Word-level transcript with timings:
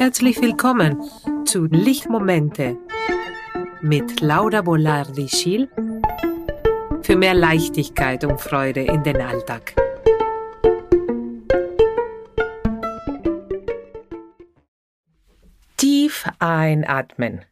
Herzlich 0.00 0.40
willkommen 0.40 0.98
zu 1.44 1.66
Lichtmomente 1.66 2.78
mit 3.82 4.22
Laura 4.22 4.62
Bolardi 4.62 5.28
Schiel 5.28 5.68
für 7.02 7.16
mehr 7.16 7.34
Leichtigkeit 7.34 8.24
und 8.24 8.40
Freude 8.40 8.80
in 8.80 9.02
den 9.02 9.20
Alltag. 9.20 9.74
Tief 15.76 16.24
einatmen. 16.38 17.44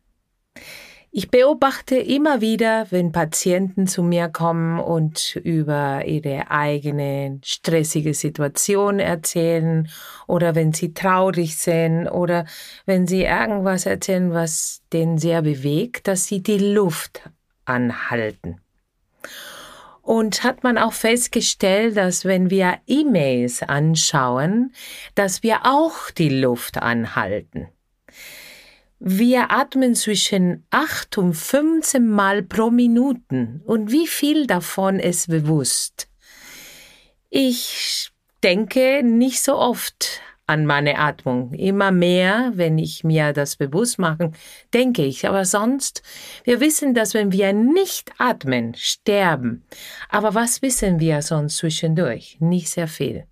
Ich 1.19 1.32
beobachte 1.32 1.96
immer 1.96 2.41
wieder, 2.41 2.87
wenn 2.91 3.11
Patienten 3.11 3.89
zu 3.89 4.05
mir 4.05 4.29
kommen 4.29 4.79
und 4.79 5.34
über 5.43 6.05
ihre 6.07 6.48
eigene 6.52 7.41
stressige 7.43 8.14
Situation 8.14 9.01
erzählen 9.01 9.89
oder 10.29 10.55
wenn 10.55 10.73
sie 10.73 10.95
traurig 10.95 11.57
sind 11.57 12.07
oder 12.07 12.46
wenn 12.87 13.09
sie 13.09 13.24
irgendwas 13.24 13.84
erzählen, 13.84 14.33
was 14.33 14.83
den 14.93 15.19
sehr 15.19 15.43
bewegt, 15.43 16.07
dass 16.07 16.29
sie 16.29 16.41
die 16.41 16.59
Luft 16.59 17.29
anhalten. 17.65 18.60
Und 20.02 20.45
hat 20.45 20.62
man 20.62 20.79
auch 20.79 20.93
festgestellt, 20.93 21.96
dass 21.96 22.27
wenn 22.27 22.48
wir 22.48 22.79
E-Mails 22.87 23.65
anschauen, 23.65 24.73
dass 25.16 25.43
wir 25.43 25.66
auch 25.66 26.12
die 26.12 26.29
Luft 26.29 26.79
anhalten. 26.80 27.66
Wir 29.01 29.52
atmen 29.52 29.95
zwischen 29.95 30.66
8 30.70 31.19
und 31.19 31.34
15 31.34 32.09
Mal 32.09 32.43
pro 32.43 32.70
Minuten. 32.70 33.62
Und 33.65 33.93
wie 33.93 34.09
viel 34.09 34.47
davon 34.47 34.98
ist 34.98 35.29
bewusst? 35.29 36.09
Ich 37.30 38.11
denke 38.43 39.02
nicht 39.05 39.43
so 39.43 39.57
oft 39.57 40.21
an 40.48 40.66
meine 40.66 40.98
Atmung. 40.98 41.52
Immer 41.52 41.93
mehr, 41.93 42.52
wenn 42.54 42.79
ich 42.79 43.04
mir 43.04 43.32
das 43.32 43.57
bewusst 43.57 43.99
mache, 43.99 44.32
denke 44.74 45.04
ich. 45.04 45.29
Aber 45.29 45.45
sonst, 45.45 46.02
wir 46.43 46.59
wissen, 46.59 46.95
dass 46.95 47.15
wenn 47.15 47.30
wir 47.30 47.52
nicht 47.52 48.10
atmen, 48.19 48.74
sterben. 48.74 49.65
Aber 50.09 50.35
was 50.35 50.60
wissen 50.63 50.99
wir 50.99 51.23
sonst 51.23 51.59
zwischendurch? 51.59 52.38
Nicht 52.41 52.71
sehr 52.71 52.88
viel. 52.88 53.26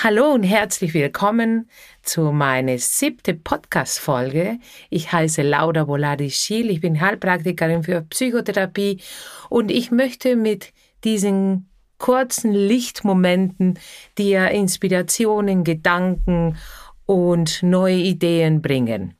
Hallo 0.00 0.30
und 0.30 0.44
herzlich 0.44 0.94
willkommen 0.94 1.68
zu 2.02 2.30
meiner 2.30 2.78
siebten 2.78 3.42
Podcast-Folge. 3.42 4.60
Ich 4.90 5.10
heiße 5.10 5.42
Laura 5.42 5.82
Boladi-Schiel, 5.86 6.70
ich 6.70 6.80
bin 6.80 7.00
Heilpraktikerin 7.00 7.82
für 7.82 8.02
Psychotherapie 8.02 9.00
und 9.48 9.72
ich 9.72 9.90
möchte 9.90 10.36
mit 10.36 10.72
diesen 11.02 11.68
kurzen 11.98 12.52
Lichtmomenten 12.52 13.76
dir 14.16 14.52
Inspirationen, 14.52 15.64
Gedanken 15.64 16.56
und 17.04 17.64
neue 17.64 17.96
Ideen 17.96 18.62
bringen. 18.62 19.16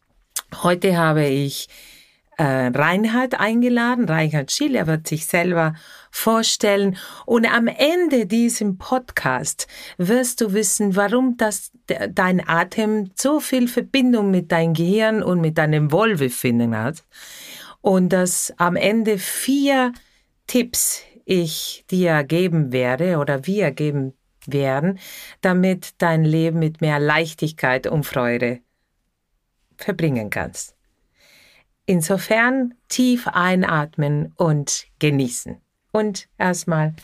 Heute 0.62 0.96
habe 0.96 1.26
ich 1.26 1.66
äh, 2.36 2.44
Reinhard 2.44 3.40
eingeladen, 3.40 4.08
Reinhard 4.08 4.52
Schiel, 4.52 4.76
er 4.76 4.86
wird 4.86 5.08
sich 5.08 5.26
selber 5.26 5.74
vorstellen. 6.18 6.96
Und 7.24 7.46
am 7.46 7.68
Ende 7.68 8.26
diesem 8.26 8.76
Podcast 8.76 9.68
wirst 9.96 10.40
du 10.40 10.52
wissen, 10.52 10.96
warum 10.96 11.36
das, 11.36 11.70
dein 12.10 12.46
Atem 12.46 13.10
so 13.14 13.40
viel 13.40 13.68
Verbindung 13.68 14.30
mit 14.30 14.50
deinem 14.52 14.74
Gehirn 14.74 15.22
und 15.22 15.40
mit 15.40 15.58
deinem 15.58 15.92
Wohlbefinden 15.92 16.76
hat. 16.76 17.04
Und 17.80 18.12
dass 18.12 18.52
am 18.56 18.76
Ende 18.76 19.18
vier 19.18 19.92
Tipps 20.46 21.02
ich 21.24 21.84
dir 21.90 22.24
geben 22.24 22.72
werde 22.72 23.18
oder 23.18 23.46
wir 23.46 23.70
geben 23.70 24.14
werden, 24.46 24.98
damit 25.40 25.94
dein 25.98 26.24
Leben 26.24 26.58
mit 26.58 26.80
mehr 26.80 26.98
Leichtigkeit 26.98 27.86
und 27.86 28.04
Freude 28.04 28.60
verbringen 29.76 30.30
kannst. 30.30 30.74
Insofern 31.86 32.74
tief 32.88 33.28
einatmen 33.28 34.32
und 34.36 34.86
genießen. 34.98 35.60
Und 35.98 36.28
erstmal 36.38 36.94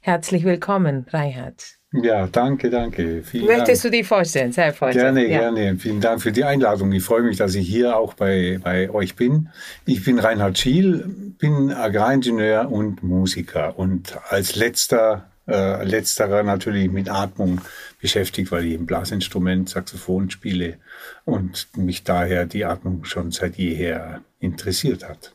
herzlich 0.00 0.44
willkommen, 0.44 1.06
Reinhard. 1.08 1.78
Ja, 1.94 2.26
danke, 2.26 2.68
danke. 2.68 3.22
Vielen 3.22 3.46
Möchtest 3.46 3.82
Dank. 3.82 3.94
du 3.94 3.98
dich 3.98 4.06
vorstellen? 4.06 4.52
Sehr 4.52 4.74
vorstellen. 4.74 5.14
Gerne, 5.14 5.32
ja. 5.32 5.50
gerne. 5.50 5.78
Vielen 5.78 6.02
Dank 6.02 6.20
für 6.20 6.32
die 6.32 6.44
Einladung. 6.44 6.92
Ich 6.92 7.02
freue 7.02 7.22
mich, 7.22 7.38
dass 7.38 7.54
ich 7.54 7.66
hier 7.66 7.96
auch 7.96 8.12
bei, 8.12 8.60
bei 8.62 8.90
euch 8.90 9.16
bin. 9.16 9.48
Ich 9.86 10.04
bin 10.04 10.18
Reinhard 10.18 10.58
Schiel, 10.58 11.02
bin 11.38 11.72
Agraringenieur 11.72 12.70
und 12.70 13.02
Musiker 13.02 13.78
und 13.78 14.18
als 14.28 14.54
letzter, 14.54 15.30
äh, 15.48 15.82
letzterer 15.84 16.42
natürlich 16.42 16.90
mit 16.90 17.08
Atmung 17.08 17.62
beschäftigt, 18.02 18.52
weil 18.52 18.66
ich 18.66 18.78
ein 18.78 18.84
Blasinstrument, 18.84 19.70
Saxophon 19.70 20.28
spiele 20.28 20.76
und 21.24 21.68
mich 21.78 22.04
daher 22.04 22.44
die 22.44 22.66
Atmung 22.66 23.06
schon 23.06 23.30
seit 23.30 23.56
jeher 23.56 24.20
interessiert 24.40 25.08
hat. 25.08 25.34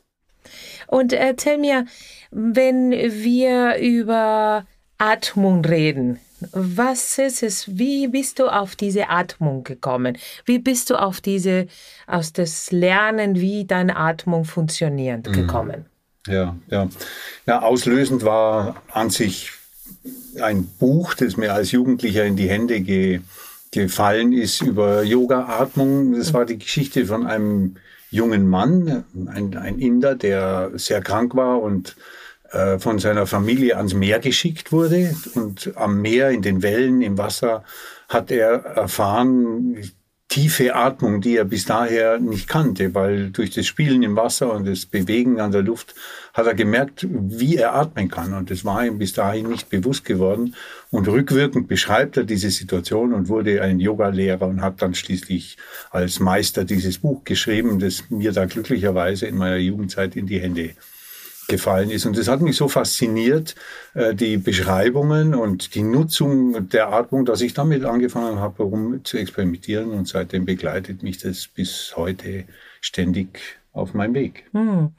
Und 0.86 1.12
erzähl 1.12 1.58
mir, 1.58 1.84
wenn 2.30 2.90
wir 2.90 3.76
über 3.78 4.64
Atmung 4.98 5.64
reden, 5.64 6.18
was 6.52 7.18
ist 7.18 7.42
es? 7.42 7.78
Wie 7.78 8.08
bist 8.08 8.38
du 8.38 8.46
auf 8.46 8.76
diese 8.76 9.08
Atmung 9.08 9.64
gekommen? 9.64 10.16
Wie 10.44 10.58
bist 10.58 10.90
du 10.90 10.94
auf 10.94 11.20
diese, 11.20 11.66
aus 12.06 12.32
das 12.32 12.70
Lernen, 12.70 13.36
wie 13.40 13.64
deine 13.64 13.96
Atmung 13.96 14.44
funktioniert, 14.44 15.26
mhm. 15.26 15.32
gekommen? 15.32 15.86
Ja, 16.26 16.56
ja. 16.68 16.88
Ja, 17.46 17.62
auslösend 17.62 18.24
war 18.24 18.82
an 18.92 19.10
sich 19.10 19.52
ein 20.40 20.66
Buch, 20.78 21.14
das 21.14 21.36
mir 21.36 21.54
als 21.54 21.72
Jugendlicher 21.72 22.24
in 22.24 22.36
die 22.36 22.48
Hände 22.48 22.80
ge, 22.80 23.20
gefallen 23.72 24.32
ist 24.32 24.62
über 24.62 25.02
Yoga-Atmung. 25.02 26.14
Das 26.16 26.32
war 26.32 26.44
die 26.44 26.58
Geschichte 26.58 27.06
von 27.06 27.26
einem 27.26 27.76
jungen 28.10 28.48
Mann, 28.48 29.04
ein, 29.26 29.56
ein 29.56 29.78
Inder, 29.78 30.14
der 30.14 30.70
sehr 30.74 31.00
krank 31.00 31.34
war 31.34 31.60
und 31.60 31.96
äh, 32.50 32.78
von 32.78 32.98
seiner 32.98 33.26
Familie 33.26 33.76
ans 33.76 33.94
Meer 33.94 34.20
geschickt 34.20 34.72
wurde. 34.72 35.14
Und 35.34 35.72
am 35.76 36.00
Meer, 36.00 36.30
in 36.30 36.42
den 36.42 36.62
Wellen, 36.62 37.02
im 37.02 37.18
Wasser, 37.18 37.64
hat 38.08 38.30
er 38.30 38.64
erfahren, 38.64 39.90
tiefe 40.28 40.74
Atmung, 40.74 41.22
die 41.22 41.36
er 41.36 41.44
bis 41.44 41.64
daher 41.64 42.18
nicht 42.18 42.48
kannte, 42.48 42.94
weil 42.94 43.30
durch 43.30 43.50
das 43.50 43.66
Spielen 43.66 44.02
im 44.02 44.14
Wasser 44.14 44.52
und 44.52 44.66
das 44.66 44.84
Bewegen 44.84 45.40
an 45.40 45.52
der 45.52 45.62
Luft 45.62 45.94
hat 46.34 46.46
er 46.46 46.54
gemerkt, 46.54 47.06
wie 47.10 47.56
er 47.56 47.74
atmen 47.74 48.10
kann. 48.10 48.34
Und 48.34 48.50
das 48.50 48.64
war 48.64 48.84
ihm 48.84 48.98
bis 48.98 49.14
dahin 49.14 49.48
nicht 49.48 49.70
bewusst 49.70 50.04
geworden. 50.04 50.54
Und 50.90 51.08
rückwirkend 51.08 51.66
beschreibt 51.66 52.18
er 52.18 52.24
diese 52.24 52.50
Situation 52.50 53.14
und 53.14 53.28
wurde 53.28 53.62
ein 53.62 53.80
Yoga-Lehrer 53.80 54.46
und 54.46 54.60
hat 54.60 54.82
dann 54.82 54.94
schließlich 54.94 55.56
als 55.90 56.20
Meister 56.20 56.64
dieses 56.64 56.98
Buch 56.98 57.24
geschrieben, 57.24 57.78
das 57.78 58.04
mir 58.10 58.32
da 58.32 58.44
glücklicherweise 58.44 59.26
in 59.26 59.36
meiner 59.36 59.56
Jugendzeit 59.56 60.14
in 60.14 60.26
die 60.26 60.40
Hände 60.40 60.74
gefallen 61.48 61.90
ist. 61.90 62.06
Und 62.06 62.16
das 62.16 62.28
hat 62.28 62.40
mich 62.40 62.56
so 62.56 62.68
fasziniert, 62.68 63.54
äh, 63.94 64.14
die 64.14 64.36
Beschreibungen 64.36 65.34
und 65.34 65.74
die 65.74 65.82
Nutzung 65.82 66.68
der 66.68 66.92
Atmung, 66.92 67.24
dass 67.24 67.40
ich 67.40 67.54
damit 67.54 67.84
angefangen 67.84 68.38
habe, 68.38 68.58
herum 68.58 69.04
zu 69.04 69.16
experimentieren. 69.16 69.90
Und 69.90 70.06
seitdem 70.06 70.44
begleitet 70.44 71.02
mich 71.02 71.18
das 71.18 71.48
bis 71.48 71.94
heute 71.96 72.44
ständig 72.80 73.40
auf 73.72 73.94
meinem 73.94 74.14
Weg. 74.14 74.44
Hm. 74.52 74.92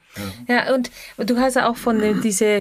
Ja. 0.48 0.54
ja. 0.54 0.74
und 0.74 0.90
du 1.18 1.38
hast 1.38 1.56
auch 1.56 1.76
von 1.76 2.20
diese 2.22 2.60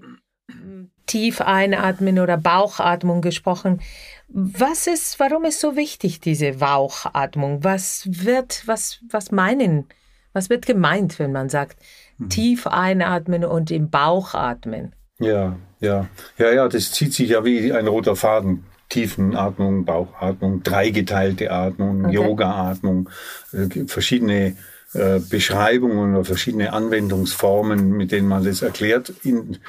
tief 1.09 1.41
einatmen 1.41 2.19
oder 2.19 2.37
Bauchatmung 2.37 3.21
gesprochen. 3.21 3.81
Was 4.27 4.85
ist, 4.85 5.19
warum 5.19 5.43
ist 5.43 5.59
so 5.59 5.75
wichtig, 5.75 6.19
diese 6.19 6.53
Bauchatmung? 6.53 7.63
Was 7.63 8.07
wird, 8.07 8.63
was, 8.67 8.99
was 9.09 9.31
meinen, 9.31 9.87
was 10.33 10.49
wird 10.49 10.65
gemeint, 10.65 11.19
wenn 11.19 11.31
man 11.31 11.49
sagt, 11.49 11.77
Mhm. 12.19 12.29
Tief 12.29 12.67
einatmen 12.67 13.45
und 13.45 13.71
im 13.71 13.89
Bauch 13.89 14.33
atmen. 14.33 14.93
Ja, 15.19 15.57
ja, 15.79 16.07
ja, 16.37 16.51
ja, 16.51 16.67
das 16.67 16.91
zieht 16.91 17.13
sich 17.13 17.29
ja 17.29 17.43
wie 17.43 17.73
ein 17.73 17.87
roter 17.87 18.15
Faden. 18.15 18.65
Tiefenatmung, 18.89 19.85
Bauchatmung, 19.85 20.63
dreigeteilte 20.63 21.51
Atmung, 21.51 22.05
okay. 22.05 22.15
Yoga-Atmung, 22.15 23.07
äh, 23.51 23.85
verschiedene 23.85 24.57
äh, 24.93 25.19
Beschreibungen 25.19 26.15
oder 26.15 26.25
verschiedene 26.25 26.73
Anwendungsformen, 26.73 27.91
mit 27.91 28.11
denen 28.11 28.27
man 28.27 28.43
das 28.43 28.63
erklärt. 28.63 29.13
In, 29.23 29.59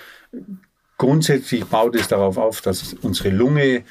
grundsätzlich 0.97 1.67
baut 1.67 1.97
es 1.97 2.09
darauf 2.09 2.39
auf, 2.39 2.63
dass 2.63 2.95
unsere 2.95 3.29
Lunge 3.29 3.83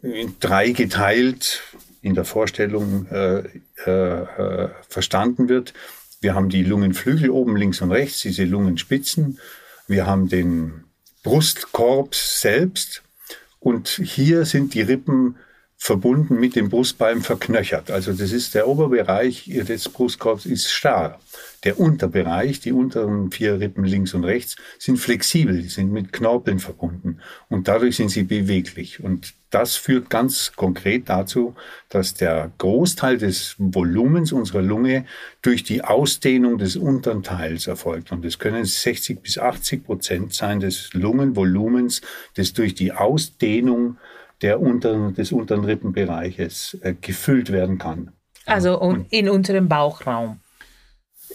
in 0.00 0.36
drei 0.38 0.70
geteilt 0.70 1.60
in 2.00 2.14
der 2.14 2.24
Vorstellung 2.24 3.06
äh, 3.10 3.42
äh, 3.84 3.90
äh 3.90 4.68
verstanden 4.88 5.48
wird. 5.48 5.74
Wir 6.22 6.36
haben 6.36 6.48
die 6.48 6.62
Lungenflügel 6.62 7.30
oben 7.30 7.56
links 7.56 7.82
und 7.82 7.90
rechts, 7.90 8.22
diese 8.22 8.44
Lungenspitzen. 8.44 9.40
Wir 9.88 10.06
haben 10.06 10.28
den 10.28 10.84
Brustkorb 11.24 12.14
selbst. 12.14 13.02
Und 13.58 13.88
hier 13.88 14.44
sind 14.44 14.74
die 14.74 14.82
Rippen 14.82 15.36
verbunden 15.82 16.38
mit 16.38 16.54
dem 16.54 16.68
Brustbein 16.68 17.22
verknöchert. 17.22 17.90
Also 17.90 18.12
das 18.12 18.30
ist 18.30 18.54
der 18.54 18.68
Oberbereich 18.68 19.50
des 19.68 19.88
Brustkorbs 19.88 20.46
ist 20.46 20.70
starr. 20.70 21.18
Der 21.64 21.80
Unterbereich, 21.80 22.60
die 22.60 22.70
unteren 22.70 23.32
vier 23.32 23.58
Rippen 23.58 23.82
links 23.82 24.14
und 24.14 24.22
rechts, 24.22 24.54
sind 24.78 24.98
flexibel, 24.98 25.60
die 25.60 25.68
sind 25.68 25.90
mit 25.90 26.12
Knorpeln 26.12 26.60
verbunden 26.60 27.18
und 27.48 27.66
dadurch 27.66 27.96
sind 27.96 28.10
sie 28.10 28.22
beweglich. 28.22 29.02
Und 29.02 29.34
das 29.50 29.74
führt 29.74 30.08
ganz 30.08 30.52
konkret 30.54 31.08
dazu, 31.08 31.56
dass 31.88 32.14
der 32.14 32.52
Großteil 32.58 33.18
des 33.18 33.56
Volumens 33.58 34.30
unserer 34.30 34.62
Lunge 34.62 35.04
durch 35.42 35.64
die 35.64 35.82
Ausdehnung 35.82 36.58
des 36.58 36.76
unteren 36.76 37.24
Teils 37.24 37.66
erfolgt. 37.66 38.12
Und 38.12 38.24
es 38.24 38.38
können 38.38 38.64
60 38.64 39.20
bis 39.20 39.36
80 39.36 39.82
Prozent 39.84 40.32
sein 40.32 40.60
des 40.60 40.94
Lungenvolumens, 40.94 42.02
das 42.36 42.52
durch 42.52 42.76
die 42.76 42.92
Ausdehnung 42.92 43.98
der 44.42 44.60
unteren, 44.60 45.14
des 45.14 45.32
unteren 45.32 45.64
Rippenbereiches 45.64 46.78
äh, 46.82 46.94
gefüllt 47.00 47.52
werden 47.52 47.78
kann. 47.78 48.12
Also 48.44 49.04
in 49.10 49.28
unserem 49.28 49.68
Bauchraum. 49.68 50.40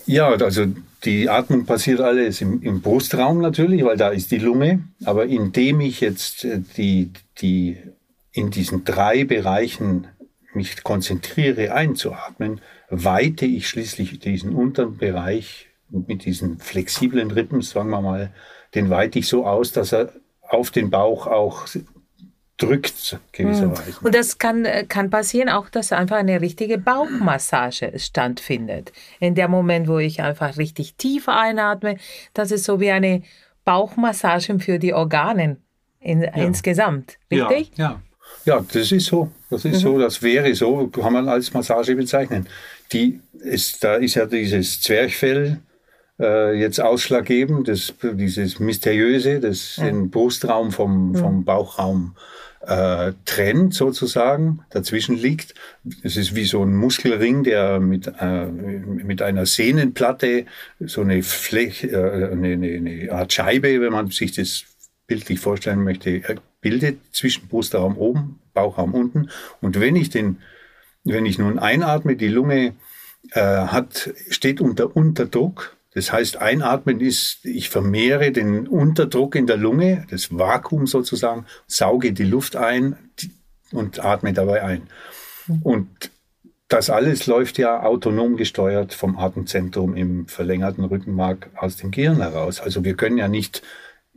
Ja, 0.05 0.29
also 0.29 0.65
die 1.03 1.29
Atmung 1.29 1.65
passiert 1.65 2.01
alles 2.01 2.41
im, 2.41 2.61
im, 2.61 2.81
Brustraum 2.81 3.39
natürlich, 3.39 3.83
weil 3.83 3.97
da 3.97 4.09
ist 4.09 4.31
die 4.31 4.37
Lunge. 4.37 4.83
Aber 5.05 5.25
indem 5.25 5.79
ich 5.79 6.01
jetzt 6.01 6.43
äh, 6.43 6.61
die, 6.75 7.11
die 7.39 7.77
in 8.31 8.51
diesen 8.51 8.83
drei 8.83 9.23
Bereichen 9.23 10.07
mich 10.53 10.83
konzentriere 10.83 11.73
einzuatmen, 11.73 12.61
weite 12.89 13.45
ich 13.45 13.67
schließlich 13.67 14.19
diesen 14.19 14.53
unteren 14.53 14.97
Bereich 14.97 15.69
mit 15.89 16.25
diesen 16.25 16.59
flexiblen 16.59 17.31
Rippen, 17.31 17.61
sagen 17.61 17.89
wir 17.89 18.01
mal, 18.01 18.33
den 18.75 18.89
weite 18.89 19.19
ich 19.19 19.27
so 19.27 19.45
aus, 19.45 19.71
dass 19.71 19.93
er 19.93 20.11
auf 20.41 20.71
den 20.71 20.89
Bauch 20.89 21.27
auch 21.27 21.67
drückt 22.57 23.19
gewisserweise. 23.31 23.99
Hm. 23.99 24.05
Und 24.05 24.15
das 24.15 24.37
kann, 24.37 24.65
äh, 24.65 24.85
kann 24.85 25.09
passieren 25.09 25.49
auch, 25.49 25.69
dass 25.69 25.91
einfach 25.91 26.17
eine 26.17 26.41
richtige 26.41 26.77
Bauchmassage 26.77 27.93
stattfindet. 27.97 28.91
In 29.19 29.35
dem 29.35 29.51
Moment, 29.51 29.87
wo 29.87 29.99
ich 29.99 30.21
einfach 30.21 30.57
richtig 30.57 30.95
tief 30.95 31.29
einatme, 31.29 31.97
das 32.33 32.51
ist 32.51 32.63
so 32.63 32.79
wie 32.79 32.91
eine 32.91 33.21
Bauchmassage 33.63 34.59
für 34.59 34.79
die 34.79 34.93
Organe 34.93 35.57
in, 35.99 36.23
ja. 36.23 36.31
insgesamt. 36.33 37.17
Richtig? 37.31 37.71
Ja, 37.77 38.01
ja. 38.45 38.57
ja, 38.57 38.65
das 38.73 38.91
ist 38.91 39.05
so. 39.05 39.31
Das 39.49 39.63
ist 39.63 39.75
mhm. 39.75 39.79
so, 39.79 39.99
das 39.99 40.21
wäre 40.21 40.53
so, 40.55 40.87
kann 40.87 41.13
man 41.13 41.29
als 41.29 41.53
Massage 41.53 41.95
bezeichnen. 41.95 42.47
Die 42.91 43.21
ist, 43.33 43.83
da 43.83 43.95
ist 43.95 44.15
ja 44.15 44.25
dieses 44.25 44.81
Zwerchfell 44.81 45.59
äh, 46.19 46.59
jetzt 46.59 46.79
ausschlaggebend, 46.81 47.67
das, 47.67 47.93
dieses 48.01 48.59
Mysteriöse, 48.59 49.39
das 49.39 49.77
ja. 49.77 49.85
den 49.85 50.09
Brustraum 50.09 50.71
vom, 50.71 51.15
vom 51.15 51.45
Bauchraum 51.45 52.15
äh, 52.67 53.13
trennt 53.23 53.73
sozusagen, 53.73 54.59
dazwischen 54.69 55.15
liegt. 55.15 55.55
Es 56.03 56.17
ist 56.17 56.35
wie 56.35 56.43
so 56.43 56.63
ein 56.63 56.75
Muskelring, 56.75 57.43
der 57.43 57.79
mit, 57.79 58.11
äh, 58.19 58.45
mit 58.45 59.21
einer 59.21 59.45
Sehnenplatte 59.45 60.45
so 60.79 61.01
eine 61.01 61.23
Fläche, 61.23 61.87
äh, 61.87 62.31
eine, 62.31 62.53
eine, 62.53 62.67
eine 62.67 63.11
Art 63.11 63.31
Scheibe, 63.31 63.79
wenn 63.79 63.93
man 63.93 64.11
sich 64.11 64.33
das 64.33 64.65
bildlich 65.07 65.39
vorstellen 65.39 65.83
möchte, 65.83 66.09
äh, 66.09 66.35
bildet 66.59 66.99
zwischen 67.13 67.47
Brustraum 67.47 67.97
oben, 67.97 68.39
Bauchraum 68.53 68.93
unten. 68.93 69.29
Und 69.61 69.79
wenn 69.79 69.95
ich 69.95 70.09
den, 70.09 70.39
wenn 71.05 71.25
ich 71.25 71.39
nun 71.39 71.59
einatme, 71.59 72.17
die 72.17 72.27
Lunge 72.27 72.73
äh, 73.31 73.41
hat, 73.41 74.13
steht 74.29 74.59
unter 74.59 74.93
Unterdruck, 74.93 75.76
das 75.97 76.11
heißt, 76.11 76.37
einatmen 76.37 76.99
ist, 77.01 77.43
ich 77.43 77.71
vermehre 77.71 78.31
den 78.31 78.67
Unterdruck 78.67 79.33
in 79.33 79.47
der 79.47 79.57
Lunge, 79.57 80.05
das 80.11 80.29
Vakuum 80.29 80.85
sozusagen, 80.85 81.47
sauge 81.65 82.13
die 82.13 82.23
Luft 82.23 82.55
ein 82.55 83.09
und 83.71 84.05
atme 84.05 84.31
dabei 84.31 84.63
ein. 84.63 84.83
Und 85.63 86.11
das 86.67 86.91
alles 86.91 87.25
läuft 87.25 87.57
ja 87.57 87.81
autonom 87.81 88.37
gesteuert 88.37 88.93
vom 88.93 89.17
Atemzentrum 89.17 89.95
im 89.95 90.27
verlängerten 90.27 90.83
Rückenmark 90.83 91.49
aus 91.55 91.77
dem 91.77 91.89
Gehirn 91.89 92.17
heraus. 92.17 92.59
Also 92.59 92.83
wir 92.83 92.93
können 92.93 93.17
ja 93.17 93.27
nicht 93.27 93.63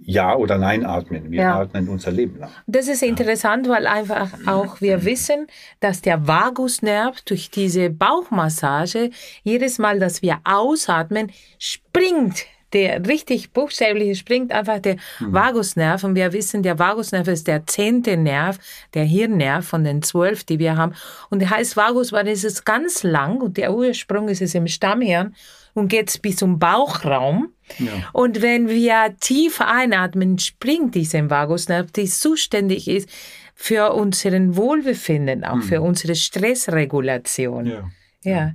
ja 0.03 0.35
oder 0.35 0.59
Nein 0.59 0.85
atmen. 0.85 1.31
Wir 1.31 1.43
ja. 1.43 1.61
atmen 1.61 1.89
unser 1.89 2.11
Leben 2.11 2.39
lang. 2.39 2.51
Das 2.67 2.89
ist 2.89 3.03
interessant, 3.03 3.69
weil 3.69 3.87
einfach 3.87 4.31
auch 4.47 4.81
wir 4.81 5.05
wissen, 5.05 5.47
dass 5.81 6.03
der 6.03 6.27
Vagusnerv 6.27 7.21
durch 7.23 7.51
diese 7.51 7.91
Bauchmassage 7.91 9.11
jedes 9.43 9.79
Mal, 9.79 9.99
dass 9.99 10.23
wir 10.23 10.41
ausatmen, 10.45 11.31
springt 11.59 12.47
der 12.73 13.07
richtig 13.07 13.53
buchstäblich 13.53 14.19
springt 14.19 14.53
einfach 14.53 14.79
der 14.79 14.97
mhm. 15.19 15.33
Vagusnerv 15.33 16.05
und 16.05 16.15
wir 16.15 16.33
wissen, 16.33 16.63
der 16.63 16.79
Vagusnerv 16.79 17.29
ist 17.29 17.49
der 17.49 17.67
zehnte 17.67 18.17
Nerv, 18.17 18.59
der 18.95 19.05
Hirnnerv 19.05 19.67
von 19.67 19.85
den 19.85 20.03
zwölf, 20.03 20.45
die 20.45 20.59
wir 20.59 20.77
haben. 20.77 20.95
Und 21.31 21.41
der 21.41 21.51
heißt 21.51 21.77
Vagus, 21.77 22.13
weil 22.13 22.29
es 22.29 22.45
ist 22.45 22.65
ganz 22.65 23.03
lang 23.03 23.41
und 23.41 23.57
der 23.57 23.75
Ursprung 23.75 24.29
ist 24.29 24.43
es 24.43 24.55
im 24.55 24.69
Stammhirn 24.69 25.35
und 25.75 25.89
geht 25.89 26.21
bis 26.23 26.37
zum 26.37 26.59
Bauchraum. 26.59 27.53
Ja. 27.79 28.09
Und 28.13 28.43
wenn 28.43 28.69
wir 28.69 29.15
tief 29.21 29.61
einatmen, 29.61 30.39
springt 30.39 30.95
dieser 30.95 31.29
Vagusnerv, 31.31 31.93
der 31.93 32.07
zuständig 32.07 32.89
ist 32.89 33.09
für 33.55 33.93
unseren 33.93 34.57
Wohlbefinden, 34.57 35.45
auch 35.45 35.57
mhm. 35.57 35.63
für 35.63 35.83
unsere 35.83 36.15
Stressregulation. 36.15 37.67
Ja. 37.67 37.91
ja. 38.23 38.53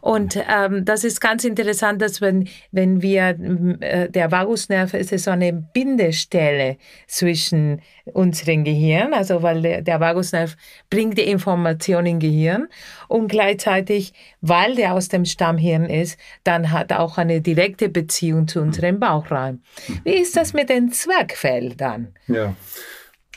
Und 0.00 0.38
ähm, 0.48 0.84
das 0.84 1.04
ist 1.04 1.20
ganz 1.20 1.44
interessant, 1.44 2.02
dass 2.02 2.20
wenn, 2.20 2.48
wenn 2.70 3.02
wir, 3.02 3.36
äh, 3.80 4.08
der 4.08 4.30
Vagusnerv 4.30 4.94
ist 4.94 5.16
so 5.18 5.30
eine 5.30 5.52
Bindestelle 5.52 6.76
zwischen 7.06 7.82
unserem 8.04 8.64
Gehirn, 8.64 9.14
also 9.14 9.42
weil 9.42 9.62
der, 9.62 9.82
der 9.82 10.00
Vagusnerv 10.00 10.56
bringt 10.90 11.18
die 11.18 11.22
Information 11.22 12.06
im 12.06 12.18
Gehirn 12.18 12.68
und 13.08 13.28
gleichzeitig, 13.28 14.12
weil 14.40 14.74
der 14.74 14.94
aus 14.94 15.08
dem 15.08 15.24
Stammhirn 15.24 15.86
ist, 15.86 16.18
dann 16.44 16.70
hat 16.70 16.92
auch 16.92 17.18
eine 17.18 17.40
direkte 17.40 17.88
Beziehung 17.88 18.48
zu 18.48 18.60
unserem 18.60 18.98
Bauchraum. 18.98 19.62
Wie 20.04 20.14
ist 20.14 20.36
das 20.36 20.52
mit 20.52 20.68
dem 20.68 20.92
Zwergfell 20.92 21.74
dann? 21.76 22.14
Ja. 22.26 22.54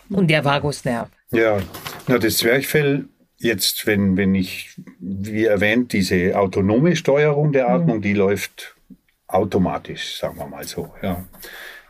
Und 0.09 0.29
der 0.29 0.45
Vagusnerv? 0.45 1.09
Ja, 1.31 1.59
na, 2.07 2.17
das 2.17 2.37
Zwerchfell 2.37 3.07
Jetzt, 3.37 3.85
wenn, 3.85 4.15
wenn 4.15 4.33
ich, 4.33 4.79
wie 5.07 5.46
erwähnt, 5.46 5.94
diese 5.94 6.38
autonome 6.38 6.96
Steuerung 6.96 7.52
der 7.52 7.69
Atmung, 7.69 7.98
mhm. 7.98 8.02
die 8.02 8.13
läuft 8.13 8.75
automatisch, 9.28 10.18
sagen 10.18 10.38
wir 10.38 10.48
mal 10.48 10.66
so. 10.66 10.94
Ja. 11.02 11.25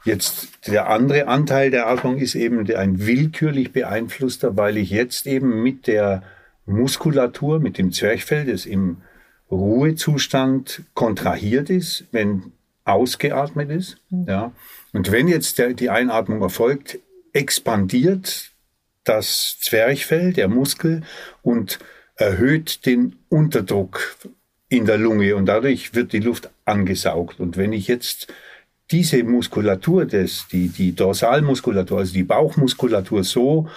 Jetzt 0.04 0.68
der 0.68 0.90
andere 0.90 1.28
Anteil 1.28 1.72
der 1.72 1.88
Atmung 1.88 2.18
ist 2.18 2.36
eben 2.36 2.70
ein 2.76 3.06
willkürlich 3.06 3.72
beeinflusster, 3.72 4.56
weil 4.58 4.78
ich 4.78 4.90
jetzt 4.90 5.28
eben 5.28 5.64
mit 5.64 5.88
der 5.88 6.24
Muskulatur, 6.66 7.60
mit 7.60 7.78
dem 7.78 7.92
Zwerchfell, 7.92 8.46
das 8.46 8.66
im 8.66 8.98
Ruhezustand 9.50 10.84
kontrahiert 10.94 11.70
ist, 11.70 12.06
wenn 12.12 12.52
ausgeatmet 12.84 13.70
ist. 13.70 13.98
Mhm. 14.10 14.26
Ja. 14.28 14.52
Und 14.94 15.12
wenn 15.12 15.28
jetzt 15.28 15.58
der, 15.58 15.74
die 15.74 15.90
Einatmung 15.90 16.42
erfolgt, 16.42 17.00
expandiert 17.34 18.52
das 19.04 19.58
Zwerchfell, 19.62 20.34
der 20.34 20.48
Muskel, 20.48 21.04
und 21.42 21.80
erhöht 22.16 22.86
den 22.86 23.18
Unterdruck 23.30 24.18
in 24.70 24.86
der 24.86 24.98
Lunge 24.98 25.36
und 25.36 25.46
dadurch 25.46 25.94
wird 25.94 26.14
die 26.14 26.20
Luft 26.20 26.50
angesaugt. 26.66 27.40
Und 27.40 27.58
wenn 27.58 27.74
ich 27.74 27.88
jetzt 27.88 28.28
diese 28.92 29.24
Muskulatur, 29.24 30.06
des, 30.06 30.48
die, 30.52 30.70
die 30.70 30.94
Dorsalmuskulatur, 30.96 32.00
also 32.00 32.14
die 32.14 32.24
Bauchmuskulatur 32.24 33.24
so 33.24 33.68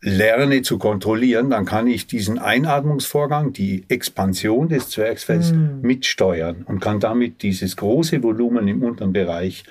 lerne 0.00 0.62
zu 0.62 0.78
kontrollieren, 0.78 1.50
dann 1.50 1.64
kann 1.64 1.86
ich 1.86 2.06
diesen 2.06 2.38
Einatmungsvorgang, 2.38 3.52
die 3.52 3.84
Expansion 3.88 4.68
des 4.68 4.90
Zwerchfells 4.90 5.52
mm. 5.52 5.80
mitsteuern 5.82 6.64
und 6.66 6.80
kann 6.80 6.98
damit 6.98 7.42
dieses 7.42 7.76
große 7.76 8.22
Volumen 8.22 8.66
im 8.66 8.82
unteren 8.82 9.12
Bereich 9.12 9.62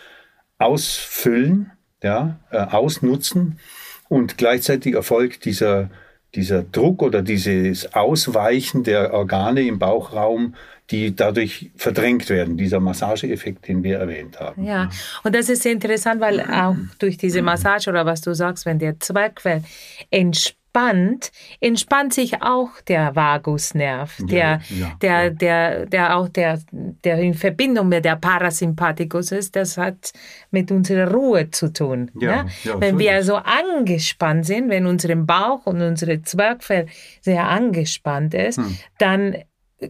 ausfüllen, 0.58 1.72
ja, 2.02 2.40
äh, 2.50 2.60
ausnutzen 2.60 3.60
und 4.08 4.38
gleichzeitig 4.38 4.96
erfolgt 4.96 5.44
dieser, 5.44 5.90
dieser 6.36 6.64
Druck 6.64 7.02
oder 7.02 7.22
dieses 7.22 7.94
Ausweichen 7.94 8.84
der 8.84 9.14
Organe 9.14 9.62
im 9.62 9.80
Bauchraum, 9.80 10.56
die 10.90 11.16
dadurch 11.16 11.72
verdrängt 11.76 12.30
werden, 12.30 12.58
dieser 12.58 12.80
Massageeffekt, 12.80 13.68
den 13.68 13.84
wir 13.84 14.00
erwähnt 14.00 14.40
haben. 14.40 14.64
Ja, 14.66 14.90
und 15.24 15.34
das 15.36 15.50
ist 15.50 15.66
interessant, 15.66 16.20
weil 16.20 16.42
auch 16.42 16.76
durch 17.00 17.18
diese 17.18 17.42
Massage 17.42 17.90
oder 17.90 18.06
was 18.06 18.22
du 18.22 18.34
sagst, 18.34 18.66
wenn 18.66 18.80
der 18.80 19.00
Zwergfell 19.00 19.64
entspannt, 20.10 20.61
entspannt, 20.72 21.32
entspannt 21.60 22.14
sich 22.14 22.42
auch 22.42 22.70
der 22.88 23.16
Vagusnerv, 23.16 24.18
der, 24.22 24.62
ja, 24.70 24.78
ja, 24.80 24.96
der, 25.02 25.24
ja. 25.24 25.30
der, 25.30 25.86
der 25.86 26.18
auch 26.18 26.30
der, 26.30 26.60
der 26.72 27.20
in 27.20 27.34
Verbindung 27.34 27.90
mit 27.90 28.06
der 28.06 28.16
Parasympathikus 28.16 29.32
ist. 29.32 29.56
Das 29.56 29.78
hat 29.78 30.12
mit 30.50 30.72
unserer 30.72 31.12
Ruhe 31.12 31.50
zu 31.52 31.74
tun. 31.74 32.12
Ne? 32.14 32.46
wenn 32.78 32.96
so 32.96 33.00
wir 33.00 33.14
also 33.14 33.36
angespannt 33.36 34.46
sind, 34.46 34.70
wenn 34.70 34.86
unser 34.86 35.16
Bauch 35.16 35.66
und 35.66 35.82
unsere 35.82 36.22
Zwergfell 36.22 36.88
sehr 37.22 37.48
angespannt 37.48 38.34
ist, 38.34 38.58
hm. 38.58 38.78
dann 38.98 39.36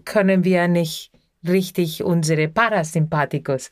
können 0.06 0.44
wir 0.44 0.68
nicht 0.68 1.12
richtig 1.48 2.04
unsere 2.04 2.48
Parasympathikus 2.48 3.72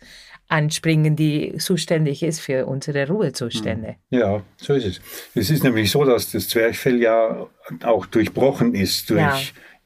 anspringen, 0.50 1.16
die 1.16 1.56
zuständig 1.58 2.24
ist 2.24 2.42
für 2.42 2.66
unsere 2.66 3.08
Ruhezustände. 3.08 3.96
Hm. 4.10 4.20
Ja, 4.20 4.42
so 4.58 4.74
ist 4.74 4.86
es. 4.86 5.02
Es 5.36 5.50
ist 5.50 5.64
nämlich 5.64 5.92
so, 5.92 6.04
dass 6.04 6.32
das 6.32 6.50
Zwerchfell 6.50 7.02
ja 7.02 7.48
auch 7.84 8.06
durchbrochen 8.08 8.74
ist 8.74 9.10
durch 9.12 9.20
ja. 9.20 9.40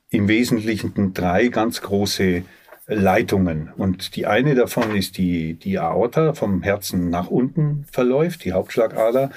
im 0.10 0.28
Wesentlichen 0.28 1.14
drei 1.14 1.50
ganz 1.50 1.82
große 1.82 2.44
Leitungen. 2.88 3.72
Und 3.76 4.16
die 4.16 4.26
eine 4.26 4.56
davon 4.56 4.96
ist 4.96 5.18
die, 5.18 5.54
die 5.54 5.80
Aorta 5.80 6.34
vom 6.34 6.64
Herzen 6.64 7.10
nach 7.10 7.28
unten 7.28 7.86
verläuft, 7.92 8.46
die 8.46 8.54
Hauptschlagader, 8.54 9.32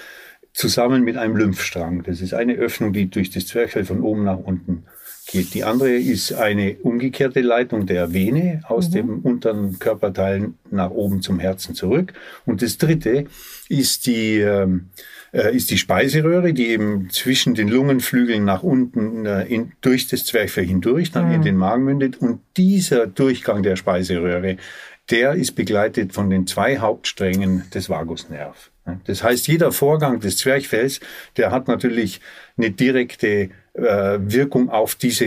zusammen 0.52 1.02
mit 1.02 1.16
einem 1.16 1.37
Lymphstrang. 1.37 2.02
Das 2.04 2.21
ist 2.21 2.35
eine 2.35 2.54
Öffnung, 2.54 2.92
die 2.92 3.11
durch 3.11 3.30
das 3.30 3.47
Zwerchfell 3.47 3.85
von 3.85 4.00
oben 4.00 4.25
nach 4.25 4.38
unten 4.38 4.85
geht. 5.26 5.54
Die 5.54 5.64
andere 5.64 5.90
ist 5.90 6.33
eine 6.33 6.76
umgekehrte 6.83 7.40
Leitung 7.40 7.87
der 7.87 8.12
Vene 8.12 8.62
aus 8.68 8.88
mhm. 8.88 8.92
dem 8.92 9.21
unteren 9.21 9.78
Körperteil 9.78 10.52
nach 10.71 10.90
oben 10.90 11.23
zum 11.23 11.38
Herzen 11.38 11.75
zurück. 11.75 12.12
Und 12.45 12.62
das 12.62 12.78
dritte 12.78 13.26
ist 13.68 14.06
die, 14.06 14.38
ähm, 14.38 14.88
äh, 15.33 15.54
ist 15.54 15.71
die 15.71 15.78
Speiseröhre, 15.78 16.52
die 16.52 16.68
eben 16.68 17.11
zwischen 17.11 17.54
den 17.54 17.68
Lungenflügeln 17.68 18.45
nach 18.45 18.62
unten 18.62 19.26
äh, 19.26 19.45
in, 19.45 19.73
durch 19.80 20.09
das 20.09 20.25
Zwerchfell 20.25 20.66
hindurch 20.66 21.11
dann 21.11 21.28
mhm. 21.28 21.35
in 21.35 21.42
den 21.42 21.56
Magen 21.56 21.85
mündet. 21.85 22.16
Und 22.18 22.40
dieser 22.56 23.06
Durchgang 23.06 23.62
der 23.62 23.76
Speiseröhre, 23.76 24.56
der 25.11 25.35
ist 25.35 25.52
begleitet 25.52 26.12
von 26.12 26.30
den 26.30 26.47
zwei 26.47 26.78
Hauptsträngen 26.78 27.64
des 27.73 27.88
Vagusnerv. 27.88 28.71
Das 29.04 29.23
heißt, 29.23 29.49
jeder 29.49 29.73
Vorgang 29.73 30.21
des 30.21 30.37
Zwerchfells, 30.37 31.00
der 31.37 31.50
hat 31.50 31.68
natürlich 31.68 32.21
eine 32.56 32.71
direkte 32.71 33.50
äh, 33.76 34.18
Wirkung 34.21 34.71
auf 34.71 34.95
diese 34.95 35.26